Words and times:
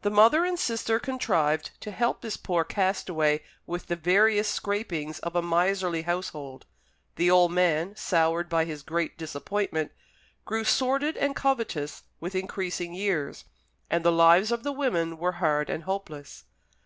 The 0.00 0.08
mother 0.10 0.46
and 0.46 0.58
sister 0.58 0.98
contrived 0.98 1.72
to 1.82 1.90
help 1.90 2.22
this 2.22 2.38
poor 2.38 2.64
castaway 2.64 3.42
with 3.66 3.86
the 3.88 3.96
veriest 3.96 4.50
scrapings 4.50 5.18
of 5.18 5.36
a 5.36 5.42
miserly 5.42 6.00
household. 6.04 6.64
The 7.16 7.30
old 7.30 7.52
man, 7.52 7.94
soured 7.94 8.48
by 8.48 8.64
his 8.64 8.82
great 8.82 9.18
disappointment, 9.18 9.92
grew 10.46 10.64
sordid 10.64 11.18
and 11.18 11.36
covetous 11.36 12.02
with 12.18 12.34
increasing 12.34 12.94
years, 12.94 13.44
and 13.90 14.02
the 14.06 14.10
lives 14.10 14.52
of 14.52 14.62
the 14.62 14.72
women 14.72 15.18
were 15.18 15.32
hard 15.32 15.68
and 15.68 15.82
hopeless. 15.84 16.44